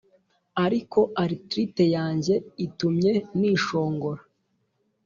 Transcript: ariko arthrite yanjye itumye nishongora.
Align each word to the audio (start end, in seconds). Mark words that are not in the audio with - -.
ariko 0.65 0.99
arthrite 1.23 1.83
yanjye 1.95 2.35
itumye 2.65 3.11
nishongora. 3.39 4.21